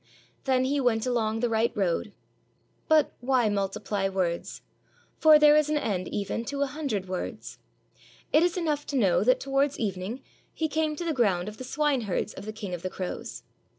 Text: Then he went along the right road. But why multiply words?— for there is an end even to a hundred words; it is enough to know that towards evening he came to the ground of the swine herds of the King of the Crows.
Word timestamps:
Then 0.45 0.65
he 0.65 0.81
went 0.81 1.05
along 1.05 1.41
the 1.41 1.47
right 1.49 1.71
road. 1.77 2.11
But 2.87 3.11
why 3.19 3.49
multiply 3.49 4.09
words?— 4.09 4.63
for 5.19 5.37
there 5.37 5.55
is 5.55 5.69
an 5.69 5.77
end 5.77 6.07
even 6.07 6.43
to 6.45 6.63
a 6.63 6.65
hundred 6.65 7.07
words; 7.07 7.59
it 8.33 8.41
is 8.41 8.57
enough 8.57 8.87
to 8.87 8.95
know 8.97 9.23
that 9.23 9.39
towards 9.39 9.77
evening 9.77 10.23
he 10.55 10.67
came 10.67 10.95
to 10.95 11.05
the 11.05 11.13
ground 11.13 11.47
of 11.47 11.57
the 11.57 11.63
swine 11.63 12.01
herds 12.01 12.33
of 12.33 12.45
the 12.45 12.51
King 12.51 12.73
of 12.73 12.81
the 12.81 12.89
Crows. 12.89 13.43